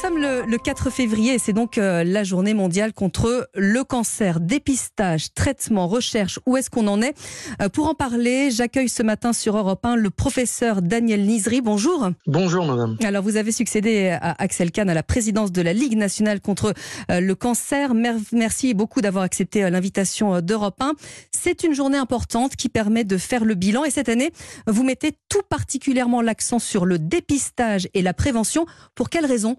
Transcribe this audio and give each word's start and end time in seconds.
sommes 0.00 0.18
le, 0.18 0.56
4 0.56 0.88
février 0.88 1.34
et 1.34 1.38
c'est 1.38 1.52
donc 1.52 1.76
euh, 1.76 2.04
la 2.04 2.24
journée 2.24 2.54
mondiale 2.54 2.94
contre 2.94 3.50
le 3.54 3.84
cancer. 3.84 4.40
Dépistage, 4.40 5.34
traitement, 5.34 5.88
recherche, 5.88 6.38
où 6.46 6.56
est-ce 6.56 6.70
qu'on 6.70 6.86
en 6.86 7.02
est? 7.02 7.14
Euh, 7.60 7.68
Pour 7.68 7.86
en 7.86 7.94
parler, 7.94 8.50
j'accueille 8.50 8.88
ce 8.88 9.02
matin 9.02 9.34
sur 9.34 9.58
Europe 9.58 9.84
1 9.84 9.96
le 9.96 10.08
professeur 10.08 10.80
Daniel 10.80 11.26
Nizri. 11.26 11.60
Bonjour. 11.60 12.08
Bonjour 12.26 12.64
madame. 12.64 12.96
Alors 13.04 13.22
vous 13.22 13.36
avez 13.36 13.52
succédé 13.52 14.08
à 14.08 14.36
Axel 14.42 14.70
Kahn 14.70 14.88
à 14.88 14.94
la 14.94 15.02
présidence 15.02 15.52
de 15.52 15.60
la 15.60 15.74
Ligue 15.74 15.98
nationale 15.98 16.40
contre 16.40 16.72
euh, 17.10 17.20
le 17.20 17.34
cancer. 17.34 17.92
Merci 18.32 18.72
beaucoup 18.72 19.02
d'avoir 19.02 19.24
accepté 19.24 19.68
l'invitation 19.68 20.40
d'Europe 20.40 20.80
1. 20.80 20.94
C'est 21.30 21.62
une 21.62 21.74
journée 21.74 21.98
importante 21.98 22.56
qui 22.56 22.70
permet 22.70 23.04
de 23.04 23.18
faire 23.18 23.44
le 23.44 23.54
bilan 23.54 23.84
et 23.84 23.90
cette 23.90 24.08
année, 24.08 24.30
vous 24.66 24.82
mettez 24.82 25.12
tout 25.28 25.42
particulièrement 25.50 26.22
l'accent 26.22 26.58
sur 26.58 26.86
le 26.86 26.98
dépistage 26.98 27.86
et 27.92 28.00
la 28.00 28.14
prévention. 28.14 28.64
Pour 28.94 29.10
quelles 29.10 29.26
raisons? 29.26 29.58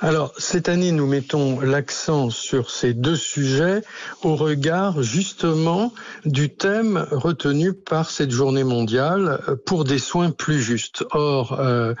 Alors, 0.00 0.32
cette 0.36 0.68
année, 0.68 0.92
nous 0.92 1.06
mettons 1.06 1.60
l'accent 1.60 2.30
sur 2.30 2.70
ces 2.70 2.94
deux 2.94 3.16
sujets 3.16 3.82
au 4.22 4.34
regard 4.34 5.02
justement 5.02 5.92
du 6.24 6.50
thème 6.54 7.06
retenu 7.10 7.72
par 7.72 8.10
cette 8.10 8.30
journée 8.30 8.64
mondiale 8.64 9.40
euh, 9.48 9.56
pour 9.64 9.84
des 9.84 9.98
soins 9.98 10.30
plus 10.30 10.60
justes. 10.60 11.04
Or, 11.12 11.60
euh, 11.60 11.94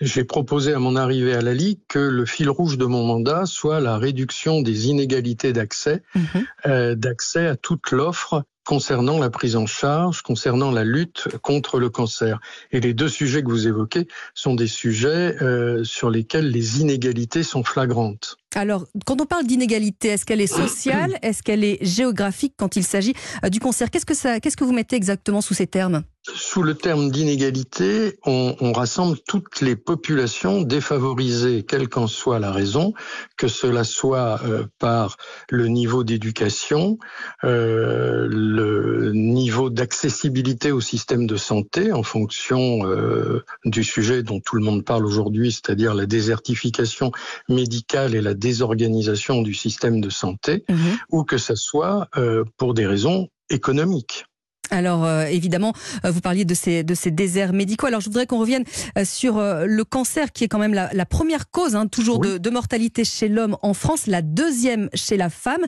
j'ai 0.00 0.24
proposé 0.24 0.72
à 0.72 0.78
mon 0.78 0.96
arrivée 0.96 1.34
à 1.34 1.40
la 1.40 1.54
Ligue 1.54 1.80
que 1.88 1.98
le 1.98 2.24
fil 2.24 2.48
rouge 2.48 2.78
de 2.78 2.86
mon 2.86 3.04
mandat 3.04 3.46
soit 3.46 3.80
la 3.80 3.98
réduction 3.98 4.62
des 4.62 4.88
inégalités 4.88 5.52
d'accès, 5.52 6.02
mhm. 6.14 6.46
euh, 6.66 6.94
d'accès 6.94 7.46
à 7.46 7.56
toute 7.56 7.90
l'offre 7.90 8.44
concernant 8.68 9.18
la 9.18 9.30
prise 9.30 9.56
en 9.56 9.64
charge, 9.64 10.20
concernant 10.20 10.70
la 10.70 10.84
lutte 10.84 11.26
contre 11.40 11.78
le 11.78 11.88
cancer. 11.88 12.38
Et 12.70 12.80
les 12.80 12.92
deux 12.92 13.08
sujets 13.08 13.42
que 13.42 13.48
vous 13.48 13.66
évoquez 13.66 14.06
sont 14.34 14.54
des 14.54 14.66
sujets 14.66 15.36
euh, 15.40 15.84
sur 15.84 16.10
lesquels 16.10 16.50
les 16.50 16.82
inégalités 16.82 17.42
sont 17.42 17.64
flagrantes. 17.64 18.36
Alors, 18.54 18.84
quand 19.06 19.22
on 19.22 19.24
parle 19.24 19.46
d'inégalité, 19.46 20.08
est-ce 20.08 20.26
qu'elle 20.26 20.42
est 20.42 20.46
sociale, 20.46 21.18
est-ce 21.22 21.42
qu'elle 21.42 21.64
est 21.64 21.82
géographique 21.82 22.52
quand 22.58 22.76
il 22.76 22.84
s'agit 22.84 23.14
euh, 23.42 23.48
du 23.48 23.58
cancer? 23.58 23.90
Qu'est-ce 23.90 24.04
que 24.04 24.14
ça, 24.14 24.38
qu'est-ce 24.38 24.56
que 24.58 24.64
vous 24.64 24.74
mettez 24.74 24.96
exactement 24.96 25.40
sous 25.40 25.54
ces 25.54 25.66
termes? 25.66 26.02
Sous 26.34 26.62
le 26.62 26.74
terme 26.74 27.10
d'inégalité, 27.10 28.18
on, 28.24 28.54
on, 28.60 28.72
rassemble 28.72 29.18
toutes 29.26 29.60
les 29.60 29.76
populations 29.76 30.62
défavorisées, 30.62 31.64
quelle 31.64 31.88
qu'en 31.88 32.06
soit 32.06 32.38
la 32.38 32.52
raison, 32.52 32.94
que 33.36 33.48
cela 33.48 33.84
soit 33.84 34.40
euh, 34.44 34.66
par 34.78 35.16
le 35.50 35.68
niveau 35.68 36.04
d'éducation, 36.04 36.98
euh, 37.44 38.26
le 38.30 39.12
niveau 39.12 39.70
d'accessibilité 39.70 40.72
au 40.72 40.80
système 40.80 41.26
de 41.26 41.36
santé 41.36 41.92
en 41.92 42.02
fonction 42.02 42.86
euh, 42.86 43.44
du 43.64 43.84
sujet 43.84 44.22
dont 44.22 44.40
tout 44.40 44.56
le 44.56 44.62
monde 44.62 44.84
parle 44.84 45.06
aujourd'hui, 45.06 45.52
c'est-à-dire 45.52 45.94
la 45.94 46.06
désertification 46.06 47.12
médicale 47.48 48.14
et 48.14 48.20
la 48.20 48.34
désorganisation 48.34 49.42
du 49.42 49.54
système 49.54 50.00
de 50.00 50.10
santé, 50.10 50.64
mmh 50.68 50.74
ou 51.10 51.24
que 51.24 51.38
ce 51.38 51.54
soit 51.54 52.08
euh, 52.16 52.44
pour 52.56 52.74
des 52.74 52.86
raisons 52.86 53.28
économiques. 53.50 54.26
Alors 54.70 55.04
euh, 55.04 55.24
évidemment, 55.24 55.72
euh, 56.04 56.10
vous 56.10 56.20
parliez 56.20 56.44
de 56.44 56.54
ces, 56.54 56.82
de 56.82 56.94
ces 56.94 57.10
déserts 57.10 57.52
médicaux. 57.52 57.86
Alors 57.86 58.00
je 58.00 58.06
voudrais 58.06 58.26
qu'on 58.26 58.38
revienne 58.38 58.64
euh, 58.96 59.04
sur 59.04 59.40
le 59.40 59.84
cancer 59.84 60.32
qui 60.32 60.44
est 60.44 60.48
quand 60.48 60.58
même 60.58 60.74
la, 60.74 61.06
première 61.06 61.50
cause 61.50 61.74
hein, 61.74 61.86
toujours 61.86 62.20
de, 62.20 62.50
mortalité 62.50 63.04
chez 63.04 63.28
l'homme 63.28 63.56
en 63.62 63.74
France, 63.74 64.06
la 64.06 64.22
deuxième 64.22 64.88
chez 64.94 65.16
la 65.16 65.30
femme. 65.30 65.64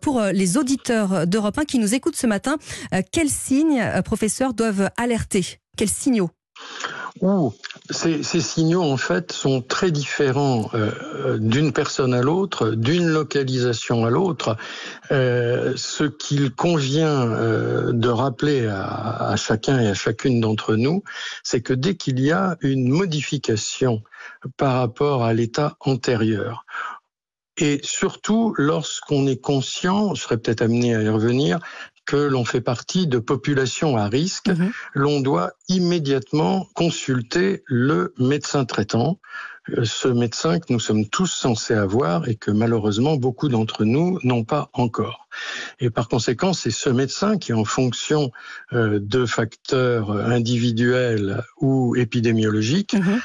pour 0.00 0.22
les 0.22 0.56
auditeurs 0.56 1.26
d'Europe 1.26 1.58
1 1.58 1.64
qui 1.64 1.78
nous 1.78 1.94
écoutent 1.94 2.16
ce 2.16 2.26
matin, 2.26 2.56
quels 3.12 3.28
signes, 3.28 3.82
professeurs, 4.04 4.54
doivent 4.54 4.90
alerter? 4.96 5.44
Quels 5.76 5.88
signaux? 5.88 6.30
Ouh, 7.20 7.52
ces, 7.90 8.22
signaux 8.22 8.82
en 8.82 8.96
fait 8.96 9.32
sont 9.32 9.60
très 9.60 9.90
différents 9.90 10.70
euh, 10.74 11.38
d'une 11.38 11.72
personne 11.72 12.14
à 12.14 12.22
l'autre, 12.22 12.70
d'une 12.70 13.08
localisation 13.08 14.06
à 14.06 14.10
l'autre. 14.10 14.56
Euh, 15.10 15.74
ce 15.76 16.04
qu'il 16.04 16.52
convient 16.52 17.28
euh, 17.30 17.92
de 17.92 18.08
rappeler 18.08 18.66
à, 18.68 19.30
à, 19.30 19.36
chacun 19.36 19.80
et 19.80 19.88
à 19.88 19.94
chacune 19.94 20.40
d'entre 20.40 20.76
nous, 20.76 21.02
c'est 21.42 21.60
que 21.60 21.74
dès 21.74 21.96
qu'il 21.96 22.20
y 22.20 22.30
a 22.30 22.56
une 22.62 22.88
modification 22.88 24.02
par 24.56 24.76
rapport 24.76 25.24
à 25.24 25.34
l'état 25.34 25.76
antérieur, 25.80 26.64
et 27.58 27.80
surtout 27.82 28.54
lorsqu'on 28.56 29.26
est 29.26 29.40
conscient, 29.40 30.14
je 30.14 30.22
serais 30.22 30.38
peut-être 30.38 30.62
amené 30.62 30.94
à 30.94 31.02
y 31.02 31.08
revenir, 31.08 31.58
que 32.10 32.16
l'on 32.16 32.44
fait 32.44 32.60
partie 32.60 33.06
de 33.06 33.20
populations 33.20 33.96
à 33.96 34.08
risque, 34.08 34.48
mhm. 34.48 34.72
l'on 34.94 35.20
doit 35.20 35.52
immédiatement 35.68 36.66
consulter 36.74 37.62
le 37.66 38.14
médecin 38.18 38.64
traitant, 38.64 39.20
euh, 39.68 39.84
ce 39.84 40.08
médecin 40.08 40.58
que 40.58 40.72
nous 40.72 40.80
sommes 40.80 41.06
tous 41.06 41.28
censés 41.28 41.74
avoir 41.74 42.26
et 42.26 42.34
que 42.34 42.50
malheureusement 42.50 43.14
beaucoup 43.14 43.48
d'entre 43.48 43.84
nous 43.84 44.18
n'ont 44.24 44.42
pas 44.42 44.70
encore. 44.72 45.28
Et 45.78 45.88
par 45.88 46.08
conséquent, 46.08 46.52
c'est 46.52 46.72
ce 46.72 46.90
médecin 46.90 47.38
qui, 47.38 47.52
en 47.52 47.64
fonction 47.64 48.32
euh, 48.72 48.98
de 49.00 49.24
facteurs 49.24 50.10
individuels 50.10 51.44
ou 51.60 51.94
épidémiologiques, 51.94 52.94
mhm 52.94 53.20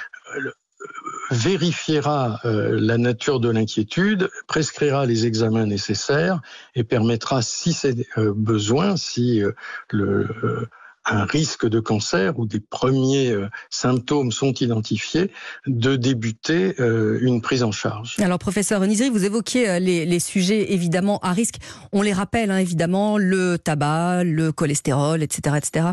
vérifiera 1.32 2.40
euh, 2.46 2.78
la 2.80 2.98
nature 2.98 3.40
de 3.40 3.50
l'inquiétude, 3.50 4.30
prescrira 4.48 5.06
les 5.06 5.26
examens 5.26 5.66
nécessaires 5.66 6.42
et 6.76 6.84
permettra, 6.84 7.42
si 7.42 7.74
c'est 7.74 8.08
euh, 8.18 8.34
besoin, 8.36 8.98
si 8.98 9.44
euh, 9.44 9.52
le 9.92 10.68
un 11.08 11.24
risque 11.24 11.68
de 11.68 11.80
cancer 11.80 12.40
ou 12.40 12.48
des 12.48 12.60
premiers 12.60 13.32
symptômes 13.70 14.32
sont 14.32 14.54
identifiés, 14.54 15.30
de 15.68 15.96
débuter 15.96 16.74
une 16.80 17.42
prise 17.42 17.62
en 17.62 17.72
charge. 17.72 18.16
Alors, 18.18 18.40
professeur 18.40 18.82
Nizri, 18.82 19.12
vous 19.12 19.24
évoquiez 19.24 19.80
les, 19.80 20.20
sujets 20.20 20.74
évidemment 20.74 21.20
à 21.20 21.32
risque. 21.32 21.58
On 21.92 22.02
les 22.02 22.12
rappelle, 22.12 22.50
hein, 22.50 22.58
évidemment, 22.58 23.20
le 23.20 23.60
tabac, 23.60 24.24
le 24.24 24.52
cholestérol, 24.52 25.22
etc. 25.22 25.58
etc. 25.58 25.86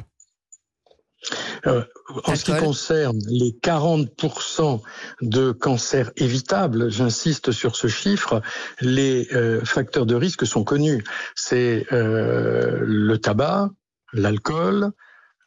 Euh, 1.67 1.83
en 2.25 2.35
ce 2.35 2.45
qui 2.45 2.57
concerne 2.57 3.19
les 3.29 3.53
40% 3.63 4.81
de 5.21 5.53
cancers 5.53 6.11
évitables, 6.17 6.91
j'insiste 6.91 7.53
sur 7.53 7.77
ce 7.77 7.87
chiffre, 7.87 8.43
les 8.81 9.29
euh, 9.33 9.65
facteurs 9.65 10.07
de 10.07 10.15
risque 10.15 10.47
sont 10.47 10.65
connus. 10.65 11.05
C'est 11.35 11.87
euh, 11.93 12.79
le 12.83 13.19
tabac, 13.19 13.71
l'alcool, 14.13 14.91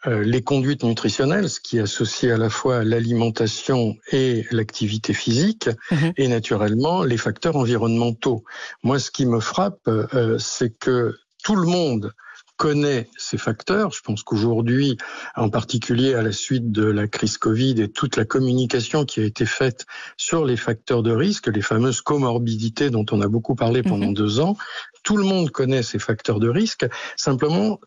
les 0.08 0.44
conduites 0.44 0.84
nutritionnelles, 0.84 1.50
ce 1.50 1.60
qui 1.60 1.78
est 1.78 1.82
associé 1.82 2.32
à 2.32 2.38
la 2.38 2.52
fois 2.52 2.84
l'alimentation 2.84 3.96
et 4.12 4.46
l'activité 4.52 5.16
physique, 5.16 5.68
mhm. 5.90 6.14
et 6.18 6.28
naturellement 6.28 7.02
les 7.02 7.18
facteurs 7.18 7.56
environnementaux. 7.56 8.44
Moi, 8.84 9.00
ce 9.00 9.10
qui 9.10 9.26
me 9.26 9.40
frappe, 9.40 9.90
c'est 10.38 10.78
que 10.78 11.16
tout 11.44 11.56
le 11.56 11.66
monde 11.66 12.14
connaît 12.58 13.10
ces 13.18 13.38
facteurs. 13.38 13.92
Je 13.92 14.02
pense 14.02 14.24
qu'aujourd'hui, 14.24 14.98
en 15.36 15.50
particulier 15.50 16.14
à 16.14 16.22
la 16.22 16.32
suite 16.32 16.72
de 16.72 16.86
la 16.86 17.08
crise 17.08 17.38
Covid 17.38 17.82
et 17.82 17.90
toute 17.90 18.16
la 18.16 18.26
communication 18.26 19.06
qui 19.06 19.20
a 19.20 19.24
été 19.24 19.46
faite 19.46 19.86
sur 20.18 20.46
les 20.46 20.58
facteurs 20.58 21.04
de 21.04 21.12
risque, 21.12 21.48
les 21.48 21.62
fameuses 21.62 22.02
comorbidités 22.02 22.90
dont 22.90 23.06
on 23.12 23.22
a 23.22 23.28
beaucoup 23.28 23.56
parlé 23.56 23.84
pendant 23.84 24.08
mhm. 24.08 24.14
deux 24.14 24.40
ans, 24.40 24.56
tout 25.04 25.18
le 25.18 25.24
monde 25.24 25.52
connaît 25.52 25.84
ces 25.84 26.00
facteurs 26.00 26.40
de 26.40 26.50
risque. 26.50 26.86
Simplement, 27.18 27.80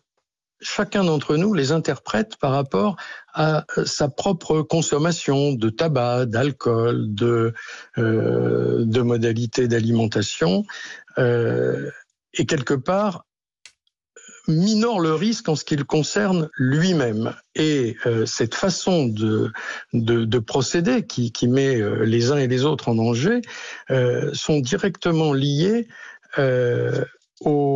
chacun 0.61 1.03
d'entre 1.03 1.35
nous 1.35 1.53
les 1.53 1.71
interprète 1.71 2.35
par 2.37 2.51
rapport 2.51 2.97
à 3.33 3.65
sa 3.85 4.09
propre 4.09 4.61
consommation 4.61 5.53
de 5.53 5.69
tabac, 5.69 6.25
d'alcool, 6.25 7.13
de, 7.13 7.53
euh, 7.97 8.85
de 8.85 9.01
modalités 9.01 9.67
d'alimentation. 9.67 10.65
Euh, 11.17 11.89
et 12.33 12.45
quelque 12.45 12.73
part, 12.73 13.25
minore 14.49 14.99
le 14.99 15.13
risque 15.13 15.47
en 15.49 15.55
ce 15.55 15.63
qui 15.63 15.75
le 15.75 15.83
concerne 15.83 16.49
lui-même. 16.57 17.33
Et 17.55 17.95
euh, 18.05 18.25
cette 18.25 18.55
façon 18.55 19.05
de, 19.05 19.51
de, 19.93 20.39
procéder 20.39 21.05
qui, 21.05 21.31
met 21.47 21.79
euh, 21.79 22.03
les 22.03 22.31
uns 22.31 22.37
et 22.37 22.47
les 22.47 22.65
autres 22.65 22.89
en 22.89 22.95
danger 22.95 23.41
euh, 23.91 24.31
sont 24.33 24.59
directement 24.59 25.33
liés 25.33 25.87
au, 27.41 27.68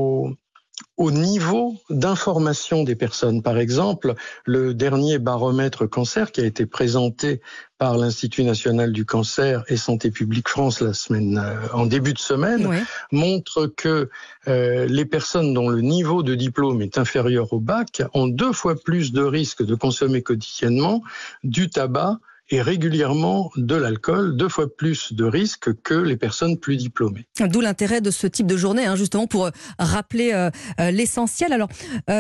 d'information 2.04 2.84
des 2.84 2.96
personnes. 2.96 3.42
Par 3.42 3.58
exemple, 3.58 4.16
le 4.46 4.74
dernier 4.74 5.20
baromètre 5.20 5.90
cancer 5.90 6.34
qui 6.34 6.42
a 6.42 6.46
été 6.46 6.66
présenté 6.66 7.40
par 7.78 7.98
l'Institut 7.98 8.44
national 8.44 8.92
du 8.92 9.06
cancer 9.06 9.64
et 9.70 9.78
Santé 9.78 10.12
publique 10.12 10.50
France 10.50 10.82
la 10.82 10.94
semaine 10.94 11.38
euh, 11.38 11.56
en 11.72 11.86
début 11.86 12.12
de 12.12 12.20
semaine 12.20 12.84
montre 13.14 13.68
que 13.68 14.10
euh, 14.50 14.86
les 14.86 15.06
personnes 15.06 15.54
dont 15.54 15.70
le 15.70 15.80
niveau 15.80 16.24
de 16.24 16.36
diplôme 16.36 16.82
est 16.82 16.98
inférieur 16.98 17.54
au 17.54 17.60
bac 17.62 18.04
ont 18.14 18.28
deux 18.28 18.52
fois 18.52 18.76
plus 18.76 19.14
de 19.14 19.24
risques 19.24 19.64
de 19.64 19.76
consommer 19.76 20.22
quotidiennement 20.22 21.04
du 21.46 21.70
tabac 21.70 22.20
et 22.50 22.62
régulièrement 22.62 23.52
de 23.56 23.76
l'alcool, 23.76 24.36
deux 24.36 24.50
fois 24.50 24.68
plus 24.76 25.14
de 25.14 25.24
risques 25.24 25.74
que 25.82 25.94
les 25.94 26.18
personnes 26.18 26.58
plus 26.58 26.78
diplômées. 26.78 27.26
D'où 27.40 27.62
l'intérêt 27.62 28.02
de 28.02 28.12
ce 28.12 28.28
type 28.28 28.48
de 28.48 28.58
journée, 28.58 28.86
hein, 28.86 28.96
justement 28.96 29.28
pour 29.28 29.50
rappeler 29.80 30.50
l'essentiel. 30.80 31.54
Alors, 31.54 31.70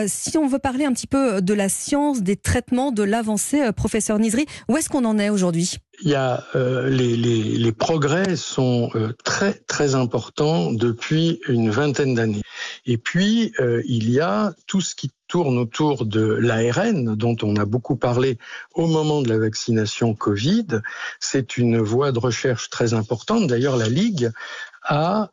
si 0.07 0.37
on 0.37 0.47
veut 0.47 0.59
parler 0.59 0.85
un 0.85 0.93
petit 0.93 1.07
peu 1.07 1.41
de 1.41 1.53
la 1.53 1.69
science, 1.69 2.21
des 2.21 2.35
traitements, 2.35 2.91
de 2.91 3.03
l'avancée, 3.03 3.71
professeur 3.73 4.19
Nizri, 4.19 4.45
où 4.69 4.77
est-ce 4.77 4.89
qu'on 4.89 5.05
en 5.05 5.19
est 5.19 5.29
aujourd'hui? 5.29 5.77
Il 6.01 6.09
y 6.09 6.15
a 6.15 6.43
euh, 6.55 6.89
les, 6.89 7.15
les, 7.15 7.43
les, 7.43 7.71
progrès 7.71 8.35
sont 8.35 8.89
euh, 8.95 9.13
très 9.23 9.53
très 9.53 9.93
importants 9.93 10.71
depuis 10.71 11.39
une 11.47 11.69
vingtaine 11.69 12.15
d'années. 12.15 12.41
Et 12.85 12.97
puis 12.97 13.53
euh, 13.59 13.81
il 13.85 14.09
y 14.09 14.19
a 14.19 14.53
tout 14.65 14.81
ce 14.81 14.95
qui 14.95 15.11
tourne 15.33 15.57
autour 15.57 16.05
de 16.05 16.21
l'ARN 16.21 17.15
dont 17.15 17.35
on 17.41 17.55
a 17.55 17.65
beaucoup 17.65 17.95
parlé 17.95 18.37
au 18.75 18.85
moment 18.85 19.23
de 19.23 19.29
la 19.29 19.39
vaccination 19.39 20.13
Covid. 20.13 20.67
C'est 21.19 21.57
une 21.57 21.79
voie 21.79 22.11
de 22.11 22.19
recherche 22.19 22.69
très 22.69 22.93
importante. 22.93 23.47
D'ailleurs, 23.47 23.75
la 23.75 23.89
Ligue 23.89 24.29
a 24.83 25.31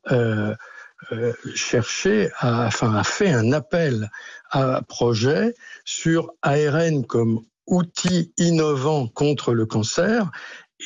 cherché, 1.55 2.31
à, 2.39 2.65
enfin 2.67 2.95
a 2.95 3.05
fait 3.05 3.31
un 3.31 3.53
appel 3.53 4.11
à 4.51 4.81
projet 4.89 5.55
sur 5.85 6.33
ARN 6.41 7.05
comme 7.05 7.45
outil 7.67 8.33
innovant 8.39 9.07
contre 9.07 9.53
le 9.53 9.67
cancer 9.67 10.31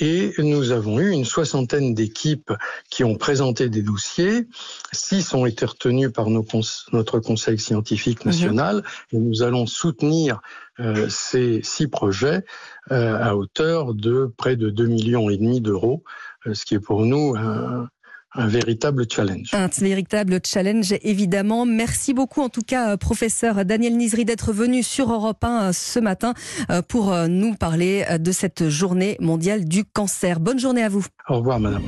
et 0.01 0.33
nous 0.39 0.73
avons 0.73 0.99
eu 0.99 1.11
une 1.11 1.25
soixantaine 1.25 1.95
d'équipes 1.95 2.53
qui 2.91 3.05
ont 3.05 3.17
présenté 3.17 3.69
des 3.69 3.83
dossiers. 3.83 4.47
Six 4.93 5.35
ont 5.35 5.47
été 5.47 5.65
retenus 5.65 6.13
par 6.13 6.31
nos 6.31 6.45
notre 6.93 7.19
conseil 7.21 7.59
scientifique 7.59 8.25
mhm. 8.25 8.33
national 8.33 8.85
et 9.13 9.19
nous 9.19 9.43
allons 9.43 9.67
soutenir 9.67 10.41
euh, 10.81 11.09
ces 11.09 11.61
six 11.63 11.89
projets 11.89 12.45
euh, 12.91 13.17
à 13.23 13.37
hauteur 13.37 13.95
de 13.95 14.33
près 14.37 14.57
de 14.57 14.71
2 14.71 14.87
millions 14.87 15.31
et 15.31 15.37
demi 15.37 15.61
d'euros, 15.61 16.03
euh, 16.47 16.55
ce 16.55 16.65
qui 16.65 16.75
est 16.75 16.81
pour 16.81 17.05
nous 17.05 17.35
un, 17.37 17.89
un 18.35 18.47
véritable 18.47 19.07
challenge. 19.11 19.51
Un 19.53 19.69
véritable 19.69 20.41
challenge, 20.45 20.95
évidemment. 21.03 21.67
Merci 21.67 22.15
beaucoup, 22.15 22.43
en 22.43 22.49
tout 22.49 22.63
cas, 22.63 22.91
euh, 22.93 22.97
professeur 22.97 23.65
Daniel 23.65 23.97
Nizri, 23.97 24.25
d'être 24.25 24.53
venu 24.53 24.83
sur 24.83 25.13
Europe 25.13 25.45
1 25.45 25.63
euh, 25.63 25.73
ce 25.73 26.01
matin 26.01 26.35
euh, 26.71 26.83
pour 26.83 27.15
nous 27.29 27.55
parler 27.55 28.05
de 28.19 28.33
cette 28.33 28.69
journée 28.69 29.17
mondiale 29.21 29.65
du 29.65 29.85
cancer. 29.85 30.41
Bonne 30.41 30.59
journée 30.59 30.83
à 30.83 30.89
vous. 30.89 31.05
Au 31.29 31.39
revoir, 31.39 31.61
madame. 31.61 31.85